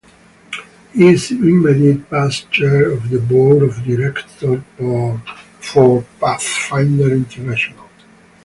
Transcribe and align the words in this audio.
He 0.93 1.09
is 1.09 1.29
immediate 1.29 2.09
past 2.09 2.49
chair 2.49 2.89
of 2.89 3.09
the 3.11 3.19
board 3.19 3.61
of 3.61 3.83
directors 3.83 4.63
for 4.79 6.03
Pathfinder 6.19 7.13
International. 7.13 7.87